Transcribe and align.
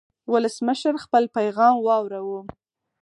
ولسمشر 0.31 0.93
خپل 1.03 1.23
پیغام 1.35 1.75
واوراوه. 1.85 2.41